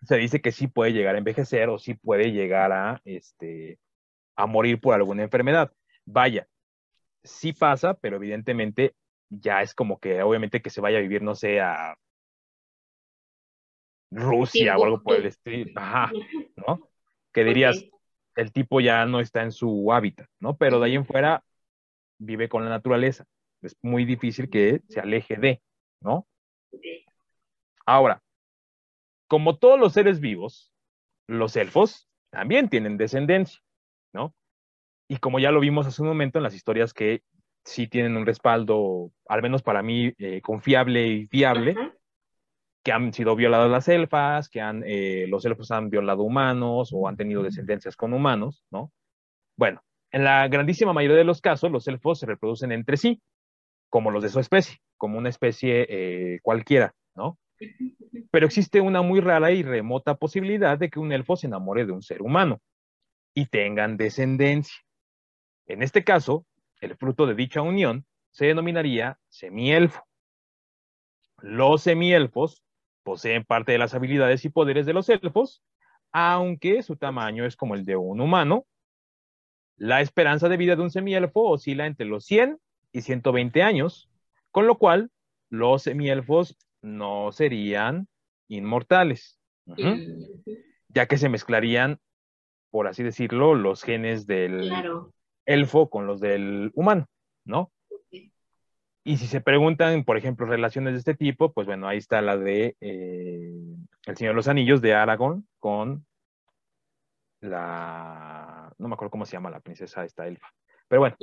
[0.07, 3.79] Se dice que sí puede llegar a envejecer o sí puede llegar a, este,
[4.37, 5.73] a morir por alguna enfermedad.
[6.05, 6.49] Vaya,
[7.23, 8.95] sí pasa, pero evidentemente
[9.31, 11.97] ya es como que obviamente que se vaya a vivir, no sé, a
[14.11, 16.13] Rusia o algo por el estilo, ajá,
[16.57, 16.89] ¿no?
[17.33, 17.85] Que dirías,
[18.37, 20.57] el tipo ya no está en su hábitat, ¿no?
[20.57, 21.45] Pero de ahí en fuera
[22.19, 23.25] vive con la naturaleza.
[23.63, 25.63] Es muy difícil que se aleje de,
[26.01, 26.27] ¿no?
[27.87, 28.23] Ahora,
[29.35, 30.71] como todos los seres vivos,
[31.27, 33.61] los elfos también tienen descendencia,
[34.13, 34.33] ¿no?
[35.09, 37.25] Y como ya lo vimos hace un momento en las historias que
[37.65, 41.75] sí tienen un respaldo, al menos para mí, eh, confiable y fiable,
[42.85, 47.09] que han sido violadas las elfas, que han, eh, los elfos han violado humanos o
[47.09, 48.93] han tenido descendencias con humanos, ¿no?
[49.57, 53.21] Bueno, en la grandísima mayoría de los casos, los elfos se reproducen entre sí,
[53.91, 57.37] como los de su especie, como una especie eh, cualquiera, ¿no?
[58.31, 61.93] Pero existe una muy rara y remota posibilidad de que un elfo se enamore de
[61.93, 62.61] un ser humano
[63.35, 64.77] y tengan descendencia.
[65.67, 66.47] En este caso,
[66.81, 70.05] el fruto de dicha unión se denominaría semielfo.
[71.39, 72.63] Los semielfos
[73.03, 75.63] poseen parte de las habilidades y poderes de los elfos,
[76.13, 78.67] aunque su tamaño es como el de un humano.
[79.77, 82.59] La esperanza de vida de un semielfo oscila entre los 100
[82.93, 84.09] y 120 años,
[84.51, 85.11] con lo cual
[85.51, 88.09] los semielfos no serían
[88.49, 89.41] inmortales,
[90.89, 91.99] ya que se mezclarían,
[92.71, 94.71] por así decirlo, los genes del
[95.47, 97.07] elfo con los del humano,
[97.45, 97.73] ¿no?
[99.07, 102.39] Y si se preguntan, por ejemplo, relaciones de este tipo, pues bueno, ahí está la
[102.39, 103.53] de eh,
[104.07, 106.07] El Señor de los Anillos de Aragón con
[107.41, 110.49] la, no me acuerdo cómo se llama la princesa esta elfa.
[110.89, 111.17] Pero bueno,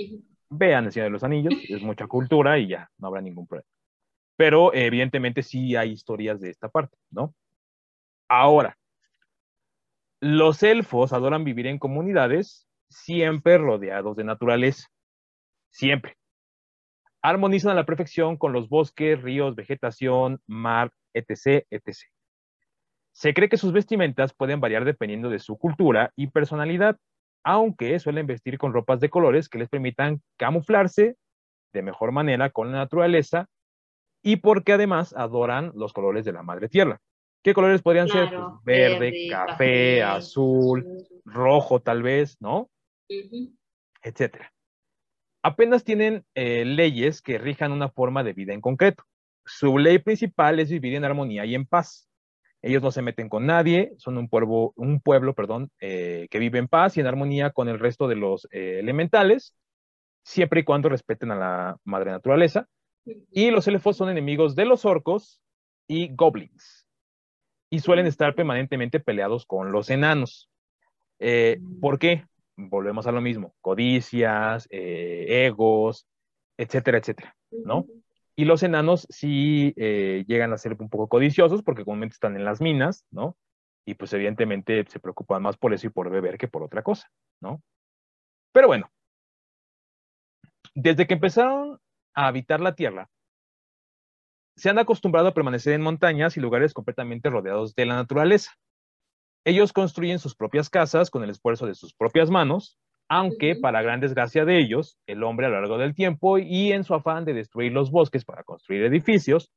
[0.49, 3.67] vean El Señor de los Anillos, es mucha cultura y ya, no habrá ningún problema.
[4.41, 7.35] Pero evidentemente sí hay historias de esta parte, ¿no?
[8.27, 8.75] Ahora,
[10.19, 14.87] los elfos adoran vivir en comunidades siempre rodeados de naturaleza,
[15.69, 16.17] siempre.
[17.21, 21.97] Armonizan a la perfección con los bosques, ríos, vegetación, mar, etc., etc.
[23.11, 26.97] Se cree que sus vestimentas pueden variar dependiendo de su cultura y personalidad,
[27.43, 31.15] aunque suelen vestir con ropas de colores que les permitan camuflarse
[31.73, 33.47] de mejor manera con la naturaleza
[34.21, 37.01] y porque además adoran los colores de la madre tierra.
[37.43, 38.29] ¿Qué colores podrían ser?
[38.29, 40.85] Pues, verde, café, azul,
[41.25, 42.69] rojo tal vez, ¿no?
[44.03, 44.53] Etcétera.
[45.43, 49.03] Apenas tienen eh, leyes que rijan una forma de vida en concreto.
[49.43, 52.07] Su ley principal es vivir en armonía y en paz.
[52.61, 56.59] Ellos no se meten con nadie, son un pueblo, un pueblo perdón, eh, que vive
[56.59, 59.55] en paz y en armonía con el resto de los eh, elementales,
[60.23, 62.67] siempre y cuando respeten a la madre naturaleza.
[63.05, 65.41] Y los elfos son enemigos de los orcos
[65.87, 66.87] y goblins.
[67.69, 70.49] Y suelen estar permanentemente peleados con los enanos.
[71.79, 72.25] ¿Por qué?
[72.69, 76.07] volvemos a lo mismo, codicias, eh, egos,
[76.57, 77.85] etcétera, etcétera, ¿no?
[78.35, 82.45] Y los enanos sí eh, llegan a ser un poco codiciosos porque comúnmente están en
[82.45, 83.37] las minas, ¿no?
[83.85, 87.09] Y pues evidentemente se preocupan más por eso y por beber que por otra cosa,
[87.39, 87.61] ¿no?
[88.51, 88.91] Pero bueno,
[90.75, 91.79] desde que empezaron
[92.13, 93.09] a habitar la Tierra,
[94.55, 98.51] se han acostumbrado a permanecer en montañas y lugares completamente rodeados de la naturaleza.
[99.43, 102.77] Ellos construyen sus propias casas con el esfuerzo de sus propias manos,
[103.09, 106.83] aunque para gran desgracia de ellos, el hombre a lo largo del tiempo y en
[106.83, 109.51] su afán de destruir los bosques para construir edificios,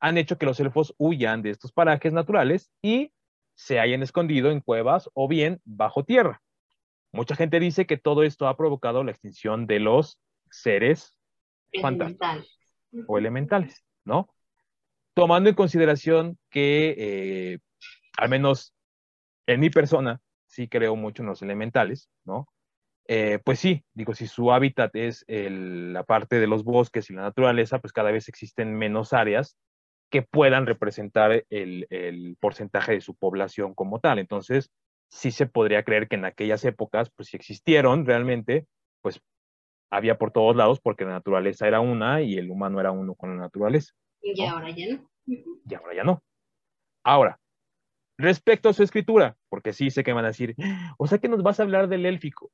[0.00, 3.12] han hecho que los elfos huyan de estos parajes naturales y
[3.54, 6.42] se hayan escondido en cuevas o bien bajo tierra.
[7.12, 10.18] Mucha gente dice que todo esto ha provocado la extinción de los
[10.50, 11.15] seres
[11.80, 12.58] fantásticos
[13.06, 14.28] o elementales, ¿no?
[15.14, 17.58] Tomando en consideración que eh,
[18.16, 18.74] al menos
[19.46, 22.48] en mi persona sí creo mucho en los elementales, ¿no?
[23.08, 27.22] Eh, pues sí, digo, si su hábitat es la parte de los bosques y la
[27.22, 29.56] naturaleza, pues cada vez existen menos áreas
[30.10, 34.18] que puedan representar el, porcentaje de su población como tal.
[34.18, 34.70] Entonces,
[35.08, 38.66] sí se podría creer que en aquellas épocas, pues si existieron realmente,
[39.02, 39.20] pues
[39.90, 43.30] había por todos lados porque la naturaleza era una y el humano era uno con
[43.30, 43.92] la naturaleza.
[44.22, 45.10] Y ahora ya no.
[45.26, 46.22] Y ahora ya no.
[47.04, 47.38] Ahora,
[48.18, 50.56] Respecto a su escritura, porque sí sé que van a decir,
[50.98, 52.50] o sea que nos vas a hablar del élfico.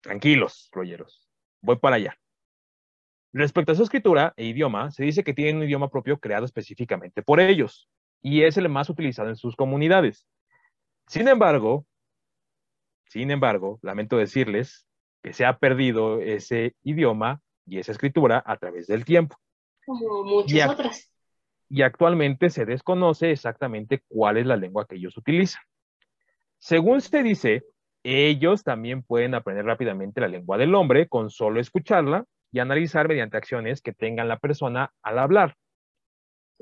[0.00, 1.28] Tranquilos, rolleros,
[1.60, 2.16] voy para allá.
[3.32, 7.22] Respecto a su escritura e idioma, se dice que tienen un idioma propio creado específicamente
[7.22, 7.88] por ellos,
[8.22, 10.28] y es el más utilizado en sus comunidades.
[11.08, 11.84] Sin embargo,
[13.06, 14.85] sin embargo, lamento decirles
[15.26, 19.36] que se ha perdido ese idioma y esa escritura a través del tiempo.
[19.84, 21.12] Como muchas otras
[21.68, 25.62] y actualmente se desconoce exactamente cuál es la lengua que ellos utilizan.
[26.58, 27.64] Según se dice,
[28.04, 33.36] ellos también pueden aprender rápidamente la lengua del hombre con solo escucharla y analizar mediante
[33.36, 35.56] acciones que tengan la persona al hablar.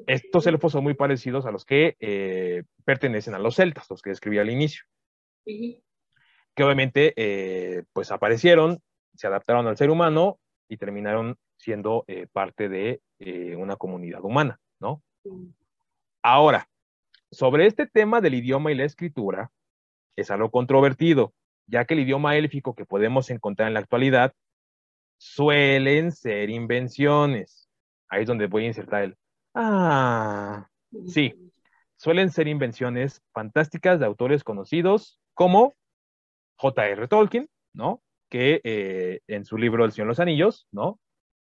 [0.06, 4.08] Estos elfos son muy parecidos a los que eh, pertenecen a los celtas, los que
[4.08, 4.84] describí al inicio.
[6.54, 8.80] Que obviamente eh, pues aparecieron,
[9.14, 10.38] se adaptaron al ser humano
[10.68, 13.00] y terminaron siendo eh, parte de
[13.56, 15.02] una comunidad humana, ¿no?
[16.22, 16.68] Ahora,
[17.30, 19.50] sobre este tema del idioma y la escritura,
[20.16, 21.32] es algo controvertido,
[21.66, 24.34] ya que el idioma élfico que podemos encontrar en la actualidad
[25.16, 27.68] suelen ser invenciones.
[28.08, 29.16] Ahí es donde voy a insertar el
[29.54, 30.68] Ah,
[31.06, 31.32] sí,
[31.96, 35.74] suelen ser invenciones fantásticas de autores conocidos como
[36.56, 37.08] J.R.
[37.08, 38.02] Tolkien, ¿no?
[38.28, 40.98] Que eh, en su libro El Señor de los Anillos, ¿no?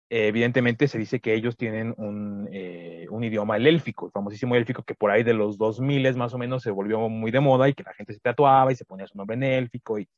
[0.08, 4.82] evidentemente se dice que ellos tienen un, eh, un, idioma, el élfico, el famosísimo élfico,
[4.84, 7.74] que por ahí de los 2000 más o menos se volvió muy de moda y
[7.74, 10.08] que la gente se tatuaba y se ponía su nombre en élfico, y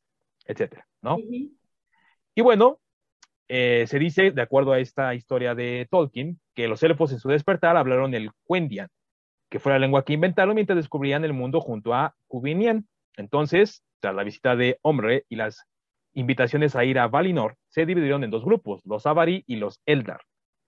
[0.45, 1.17] etcétera, ¿no?
[1.19, 2.81] Y bueno,
[3.49, 7.29] eh, se dice, de acuerdo a esta historia de Tolkien, que los elfos en su
[7.29, 8.89] despertar hablaron el Quendian,
[9.49, 12.87] que fue la lengua que inventaron mientras descubrían el mundo junto a Cubinian.
[13.17, 15.65] Entonces, tras la visita de Hombre y las
[16.15, 20.23] invitaciones a ir a Valinor, se dividieron en dos grupos, los Avari y los Eldar.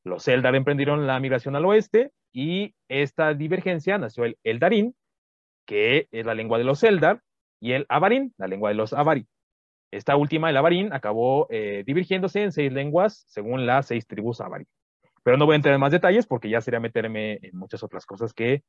[0.05, 4.95] Los Eldar emprendieron la migración al oeste y esta divergencia nació el Eldarín,
[5.67, 7.23] que es la lengua de los Eldar,
[7.61, 9.27] y el Avarín, la lengua de los Avari.
[9.91, 14.65] Esta última, el avarín, acabó eh, divergiéndose en seis lenguas según las seis tribus avarí.
[15.25, 18.07] Pero no voy a entrar en más detalles porque ya sería meterme en muchas otras
[18.07, 18.63] cosas que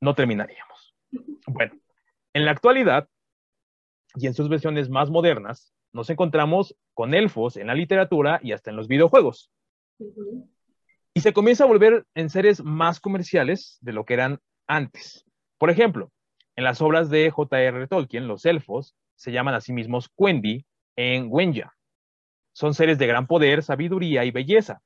[0.00, 0.94] no terminaríamos.
[1.48, 1.74] Bueno,
[2.32, 3.08] en la actualidad
[4.16, 8.70] y en sus versiones más modernas, nos encontramos con elfos en la literatura y hasta
[8.70, 9.50] en los videojuegos.
[11.14, 15.24] Y se comienza a volver en seres más comerciales de lo que eran antes.
[15.58, 16.12] Por ejemplo,
[16.56, 17.86] en las obras de J.R.
[17.88, 20.64] Tolkien, los elfos se llaman a sí mismos Quendi
[20.96, 21.72] en Wenya.
[22.52, 24.80] Son seres de gran poder, sabiduría y belleza.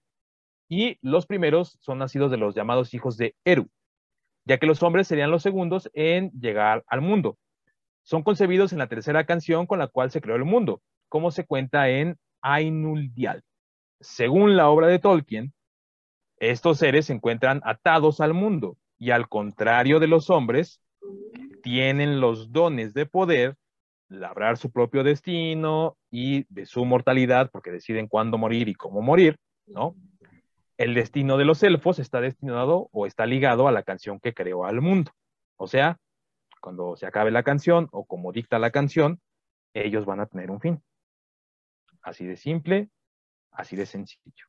[0.68, 3.68] Y los primeros son nacidos de los llamados hijos de Eru,
[4.44, 7.38] ya que los hombres serían los segundos en llegar al mundo.
[8.04, 11.46] Son concebidos en la tercera canción con la cual se creó el mundo, como se
[11.46, 13.42] cuenta en Ainuldial.
[14.00, 15.54] Según la obra de Tolkien,
[16.38, 20.80] estos seres se encuentran atados al mundo y al contrario de los hombres,
[21.62, 23.56] tienen los dones de poder
[24.08, 29.38] labrar su propio destino y de su mortalidad, porque deciden cuándo morir y cómo morir,
[29.66, 29.96] ¿no?
[30.76, 34.66] El destino de los elfos está destinado o está ligado a la canción que creó
[34.66, 35.12] al mundo.
[35.56, 35.98] O sea,
[36.64, 39.20] cuando se acabe la canción o como dicta la canción,
[39.74, 40.82] ellos van a tener un fin.
[42.00, 42.88] Así de simple,
[43.50, 44.46] así de sencillo.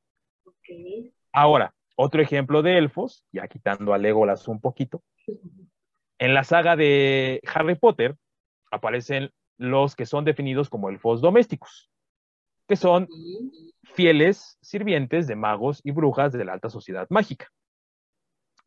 [1.34, 5.04] Ahora, otro ejemplo de elfos, ya quitando a Legolas un poquito.
[6.18, 8.16] En la saga de Harry Potter
[8.72, 11.92] aparecen los que son definidos como elfos domésticos,
[12.66, 13.10] que son
[13.94, 17.52] fieles sirvientes de magos y brujas de la alta sociedad mágica.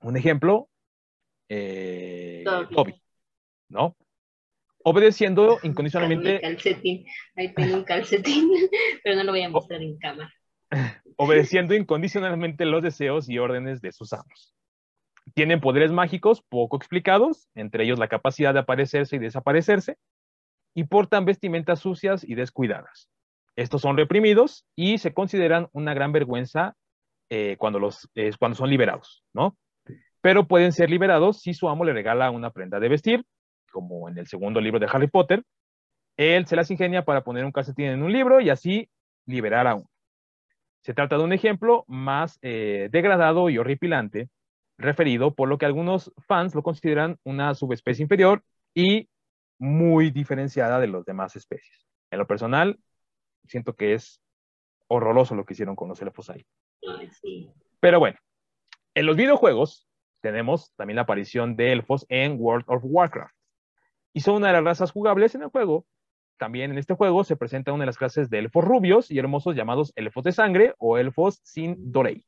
[0.01, 0.69] Un ejemplo,
[1.49, 3.01] eh, Toby.
[3.69, 3.97] ¿No?
[4.85, 6.41] Obedeciendo incondicionalmente.
[6.41, 7.05] Calcetín.
[7.37, 8.51] Ahí tengo un calcetín,
[9.05, 10.33] pero no lo voy a mostrar en cámara.
[11.17, 14.55] Obedeciendo incondicionalmente los deseos y órdenes de sus amos.
[15.35, 19.99] Tienen poderes mágicos poco explicados, entre ellos la capacidad de aparecerse y desaparecerse,
[20.75, 23.11] y portan vestimentas sucias y descuidadas.
[23.57, 26.77] Estos son reprimidos y se consideran una gran vergüenza
[27.31, 29.57] eh, cuando, los, cuando son liberados, ¿no?
[30.21, 33.25] Pero pueden ser liberados si su amo le regala una prenda de vestir,
[33.71, 35.43] como en el segundo libro de Harry Potter.
[36.17, 38.89] Él se las ingenia para poner un calcetín en un libro y así
[39.27, 39.91] liberar a uno.
[40.83, 44.29] Se trata de un ejemplo más eh, degradado y horripilante,
[44.79, 48.43] referido por lo que algunos fans lo consideran una subespecie inferior
[48.75, 49.09] y
[49.59, 51.87] muy diferenciada de las demás especies.
[52.11, 52.79] En lo personal,
[53.47, 54.21] siento que es
[54.87, 56.47] horroroso lo que hicieron con los elfos ahí.
[57.81, 58.19] Pero bueno,
[58.95, 59.87] en los videojuegos
[60.21, 63.35] tenemos también la aparición de elfos en World of Warcraft.
[64.19, 65.87] Y son una de las razas jugables en el juego.
[66.39, 69.55] También en este juego se presenta una de las clases de elfos rubios y hermosos
[69.55, 72.25] llamados elfos de sangre o elfos sin dorei.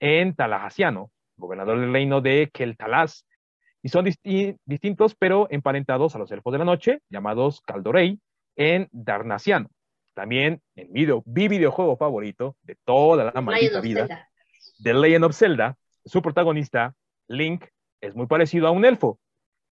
[0.00, 3.26] En Talahasiano, gobernador del reino de Keltalas,
[3.82, 8.18] y son distintos pero emparentados a los elfos de la noche, llamados Caldorei,
[8.56, 9.68] en Darnasiano.
[10.14, 14.30] También en video, mi videojuego favorito de toda la maldita vida,
[14.82, 15.76] The Legend of Zelda,
[16.06, 16.94] su protagonista,
[17.26, 17.66] Link,
[18.00, 19.20] es muy parecido a un elfo,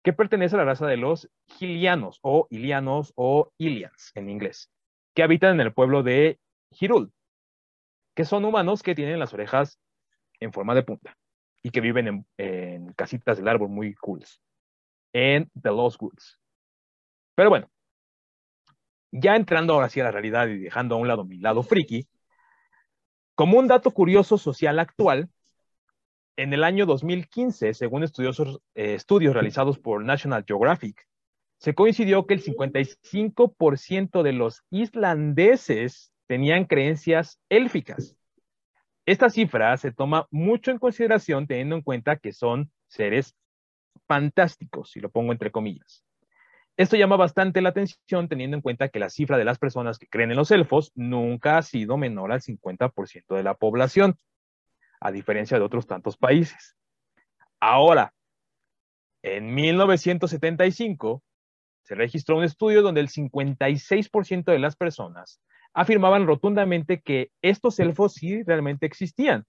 [0.07, 4.71] que pertenece a la raza de los Gilianos, o Ilianos, o Ilians en inglés,
[5.13, 6.39] que habitan en el pueblo de
[6.71, 7.11] Hirul,
[8.15, 9.81] que son humanos que tienen las orejas
[10.39, 11.17] en forma de punta
[11.61, 14.23] y que viven en, casitas del árbol muy cool
[15.11, 16.39] en The Lost Woods.
[17.35, 17.69] Pero bueno,
[19.11, 22.07] ya entrando ahora sí a la realidad y dejando a un lado mi lado friki,
[23.35, 25.29] Como un dato curioso social actual,
[26.37, 28.07] en el año 2015, según eh,
[28.75, 31.07] estudios realizados por National Geographic,
[31.57, 38.15] se coincidió que el 55% de los islandeses tenían creencias élficas.
[39.07, 43.35] Esta cifra se toma mucho en consideración teniendo en cuenta que son seres
[44.05, 46.03] fantásticos, si lo pongo entre comillas.
[46.75, 50.07] Esto llama bastante la atención teniendo en cuenta que la cifra de las personas que
[50.07, 54.15] creen en los elfos nunca ha sido menor al 50% de la población,
[54.99, 56.75] a diferencia de otros tantos países.
[57.59, 58.13] Ahora,
[59.23, 61.23] en 1975
[61.83, 65.41] se registró un estudio donde el 56% de las personas
[65.73, 69.45] afirmaban rotundamente que estos elfos sí realmente existían.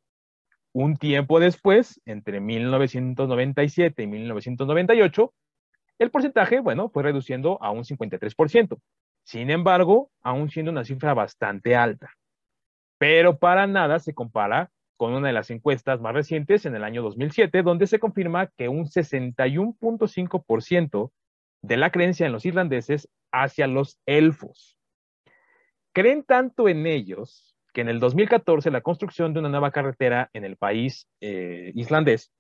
[0.73, 5.35] Un tiempo después, entre 1997 y 1998,
[5.99, 8.79] el porcentaje, bueno, fue reduciendo a un 53%.
[9.25, 12.13] Sin embargo, aún siendo una cifra bastante alta.
[12.99, 17.01] Pero para nada se compara con una de las encuestas más recientes en el año
[17.03, 21.13] 2007, donde se confirma que un 61.5%
[21.63, 24.77] de la creencia en los irlandeses hacia los elfos.
[25.93, 30.45] Creen tanto en ellos que en el 2014 la construcción de una nueva carretera en
[30.45, 32.33] el país eh, islandés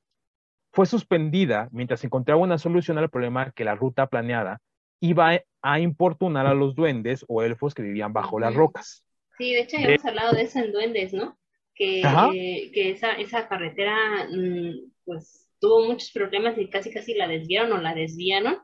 [0.72, 4.60] fue suspendida mientras se encontraba una solución al problema que la ruta planeada
[5.00, 9.04] iba a importunar a los duendes o elfos que vivían bajo las rocas.
[9.38, 11.38] Sí, de hecho hemos hablado de eso en Duendes, ¿no?
[11.78, 17.72] Que, que esa, esa carretera mm, pues tuvo muchos problemas y casi casi la desviaron
[17.72, 18.58] o la desviaron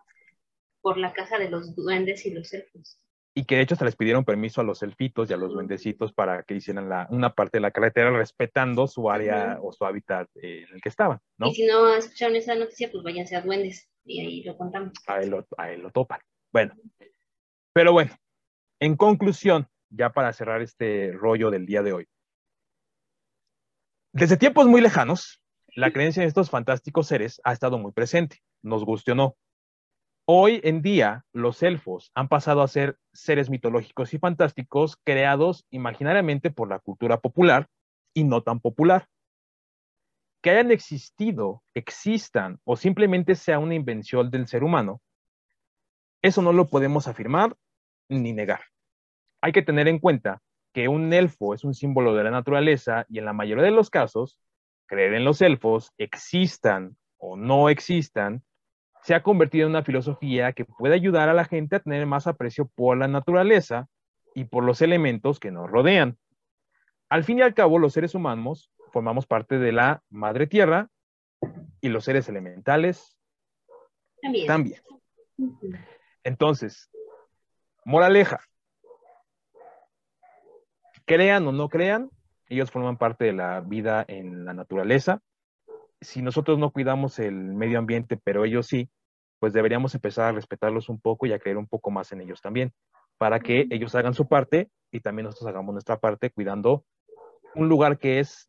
[0.81, 2.99] por la casa de los duendes y los elfos
[3.35, 6.13] y que de hecho se les pidieron permiso a los elfitos y a los duendecitos
[6.13, 10.29] para que hicieran la, una parte de la carretera respetando su área o su hábitat
[10.37, 11.49] en el que estaban, ¿no?
[11.49, 14.93] Y si no escucharon esa noticia, pues váyanse a duendes y ahí lo contamos.
[15.09, 16.21] Ahí lo, ahí lo topan.
[16.53, 16.75] Bueno,
[17.73, 18.13] pero bueno,
[18.79, 22.07] en conclusión, ya para cerrar este rollo del día de hoy.
[24.17, 25.43] Desde tiempos muy lejanos,
[25.75, 29.37] la creencia en estos fantásticos seres ha estado muy presente, nos guste o no.
[30.25, 36.53] Hoy en día, los elfos han pasado a ser seres mitológicos y fantásticos creados imaginariamente
[36.53, 37.67] por la cultura popular
[38.15, 39.09] y no tan popular.
[40.43, 45.03] Que hayan existido, existan o simplemente sea una invención del ser humano,
[46.23, 47.57] eso no lo podemos afirmar
[48.09, 48.61] ni negar.
[49.41, 50.41] Hay que tener en cuenta
[50.75, 53.91] que un elfo es un símbolo de la naturaleza y en la mayoría de los
[53.91, 54.41] casos,
[54.87, 58.43] creer en los elfos, existan o no existan,
[59.03, 62.27] se ha convertido en una filosofía que puede ayudar a la gente a tener más
[62.27, 63.87] aprecio por la naturaleza
[64.35, 66.19] y por los elementos que nos rodean.
[67.09, 70.89] Al fin y al cabo, los seres humanos formamos parte de la madre tierra
[71.81, 73.17] y los seres elementales
[74.21, 74.47] también.
[74.49, 74.81] también.
[76.25, 76.91] Entonces,
[77.85, 78.41] moraleja,
[81.07, 82.11] crean o no crean,
[82.49, 85.23] ellos forman parte de la vida en la naturaleza
[86.05, 88.91] si nosotros no cuidamos el medio ambiente, pero ellos sí,
[89.41, 92.41] pues deberíamos empezar a respetarlos un poco y a creer un poco más en ellos
[92.41, 92.73] también,
[93.19, 96.85] para que ellos hagan su parte y también nosotros hagamos nuestra parte cuidando
[97.55, 98.49] un lugar que es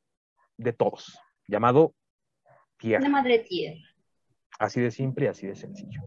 [0.57, 1.93] de todos, llamado
[2.77, 3.03] tierra.
[3.03, 3.81] La madre tierra.
[4.59, 6.01] Así de simple, así de sencillo.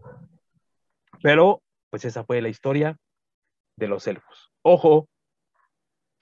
[1.21, 2.97] Pero, pues esa fue la historia
[3.75, 4.51] de los elfos.
[4.61, 5.07] Ojo,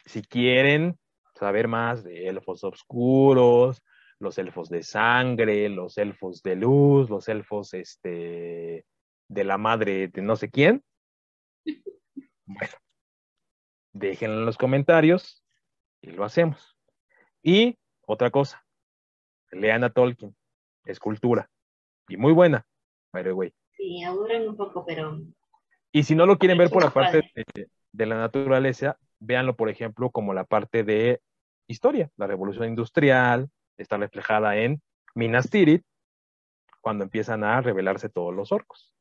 [0.08, 0.98] si quieren
[1.36, 3.84] saber más de elfos oscuros,
[4.20, 8.86] los elfos de sangre, los elfos de luz, los elfos este,
[9.28, 10.84] de la madre de no sé quién.
[12.50, 12.72] Bueno,
[13.92, 15.44] déjenlo en los comentarios
[16.00, 16.78] y lo hacemos.
[17.44, 18.66] Y otra cosa,
[19.52, 20.34] lean a Tolkien,
[20.86, 21.50] es cultura
[22.08, 22.66] y muy buena,
[23.12, 23.54] pero güey.
[23.72, 25.20] Sí, aburren un poco, pero...
[25.92, 29.70] Y si no lo quieren ver por la parte de, de la naturaleza, véanlo, por
[29.70, 31.22] ejemplo, como la parte de
[31.68, 34.82] historia, la revolución industrial, está reflejada en
[35.16, 35.86] Minas Tirith,
[36.82, 38.94] cuando empiezan a revelarse todos los orcos.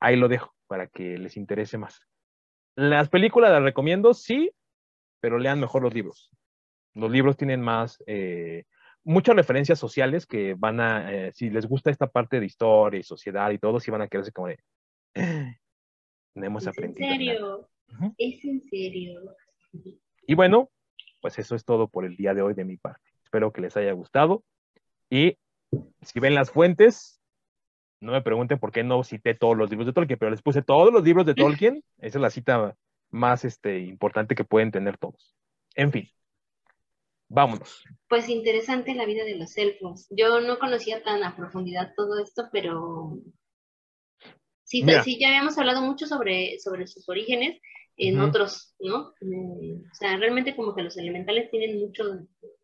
[0.00, 2.06] Ahí lo dejo para que les interese más.
[2.76, 4.52] Las películas las recomiendo, sí,
[5.20, 6.30] pero lean mejor los libros.
[6.94, 8.64] Los libros tienen más, eh,
[9.04, 13.02] muchas referencias sociales que van a, eh, si les gusta esta parte de historia y
[13.02, 14.58] sociedad y todo, sí van a quedarse como de,
[16.34, 17.06] no hemos aprendido.
[17.06, 17.68] ¿Es en serio?
[18.18, 19.20] ¿Es en serio?
[20.26, 20.70] Y bueno,
[21.20, 23.10] pues eso es todo por el día de hoy de mi parte.
[23.24, 24.44] Espero que les haya gustado.
[25.08, 25.38] Y
[26.02, 27.20] si ven las fuentes,
[28.00, 30.62] no me pregunten por qué no cité todos los libros de Tolkien, pero les puse
[30.62, 31.84] todos los libros de Tolkien.
[31.98, 32.76] Esa es la cita
[33.10, 35.36] más este, importante que pueden tener todos.
[35.74, 36.10] En fin,
[37.28, 37.84] vámonos.
[38.08, 40.08] Pues interesante la vida de los elfos.
[40.10, 43.18] Yo no conocía tan a profundidad todo esto, pero
[44.64, 47.60] sí, sí ya habíamos hablado mucho sobre, sobre sus orígenes.
[48.08, 49.10] En otros, ¿no?
[49.10, 52.04] O sea, realmente como que los elementales tienen mucho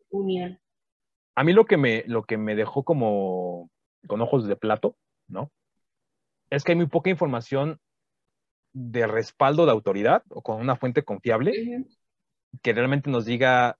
[0.09, 0.59] unión.
[1.35, 3.69] A mí lo que me, lo que me dejó como
[4.07, 4.97] con ojos de plato,
[5.29, 5.49] ¿no?
[6.49, 7.79] Es que hay muy poca información
[8.73, 11.85] de respaldo de autoridad o con una fuente confiable
[12.61, 13.77] que realmente nos diga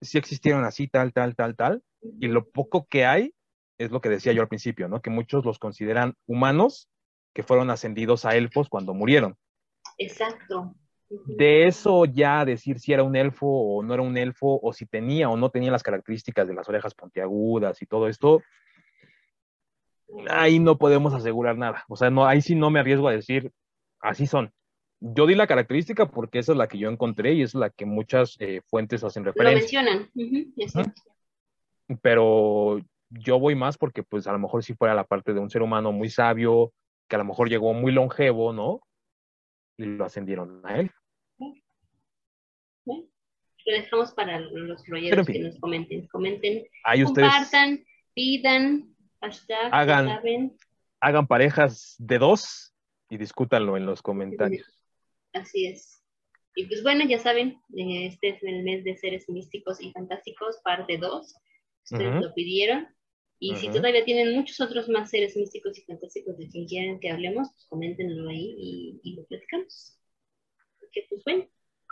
[0.00, 1.82] si existieron así, tal, tal, tal, tal.
[2.20, 3.34] Y lo poco que hay
[3.78, 5.02] es lo que decía yo al principio, ¿no?
[5.02, 6.88] Que muchos los consideran humanos
[7.34, 9.36] que fueron ascendidos a elfos cuando murieron.
[9.98, 10.74] Exacto.
[11.26, 14.86] De eso ya decir si era un elfo o no era un elfo, o si
[14.86, 18.42] tenía o no tenía las características de las orejas puntiagudas y todo esto,
[20.28, 21.84] ahí no podemos asegurar nada.
[21.88, 23.52] O sea, no, ahí sí no me arriesgo a decir,
[24.00, 24.52] así son.
[25.00, 27.84] Yo di la característica porque esa es la que yo encontré y es la que
[27.84, 29.82] muchas eh, fuentes hacen referencia.
[29.82, 30.94] Lo mencionan.
[32.00, 35.50] Pero yo voy más porque pues a lo mejor si fuera la parte de un
[35.50, 36.72] ser humano muy sabio,
[37.08, 38.80] que a lo mejor llegó muy longevo, ¿no?
[39.76, 40.90] Y lo ascendieron a él.
[42.86, 46.06] Lo dejamos para los rolleros que nos comenten.
[46.08, 46.66] Comenten,
[47.04, 48.94] compartan, pidan,
[49.72, 50.56] hagan,
[51.00, 52.74] hagan parejas de dos
[53.08, 54.66] y discútanlo en los comentarios.
[55.32, 56.02] Así es.
[56.56, 60.58] Y pues bueno, ya saben, eh, este es el mes de seres místicos y fantásticos,
[60.62, 61.34] parte 2.
[61.84, 62.88] Ustedes lo pidieron.
[63.40, 67.10] Y si todavía tienen muchos otros más seres místicos y fantásticos de quien quieran que
[67.10, 69.98] hablemos, pues coméntenlo ahí y, lo platicamos.
[70.78, 71.44] Porque pues bueno,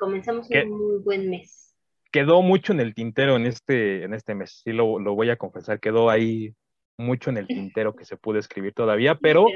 [0.03, 1.77] comenzamos un muy buen mes.
[2.11, 5.37] Quedó mucho en el tintero en este, en este mes, sí lo, lo voy a
[5.37, 6.55] confesar, quedó ahí
[6.99, 7.47] mucho en el
[7.77, 9.47] tintero que se puede escribir todavía, pero,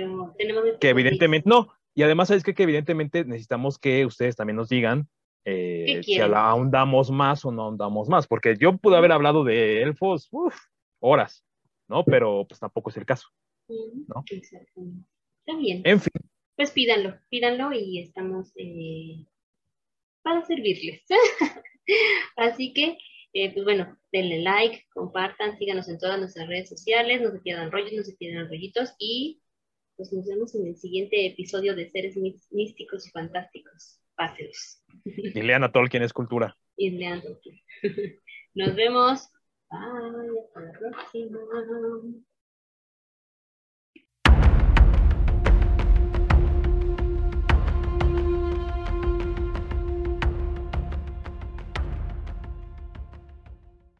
[0.80, 1.72] que evidentemente no.
[1.97, 5.09] Y además, es que, que evidentemente necesitamos que ustedes también nos digan
[5.44, 10.30] eh, si ahondamos más o no ahondamos más, porque yo pude haber hablado de elfos
[11.01, 11.44] horas,
[11.88, 12.05] ¿no?
[12.05, 13.28] Pero pues tampoco es el caso.
[13.68, 14.22] ¿no?
[14.30, 15.09] Exactamente.
[15.44, 15.82] Está bien.
[15.84, 16.12] En fin.
[16.55, 19.26] Pues pídanlo, pídanlo y estamos eh,
[20.26, 21.04] para servirles.
[22.36, 22.98] Así que
[23.32, 27.70] eh, pues bueno, denle like, compartan, síganos en todas nuestras redes sociales, no se pierdan
[27.70, 29.40] rollos, no se pierdan rollitos y
[29.94, 32.16] pues nos vemos en el siguiente episodio de Seres
[32.50, 34.00] Místicos y Fantásticos.
[34.16, 34.82] Páselos.
[35.04, 36.56] Y lean a Tolkien es cultura.
[36.78, 37.60] Y lean Tolkien.
[38.54, 39.30] Nos vemos.
[39.70, 41.38] Bye, hasta la próxima.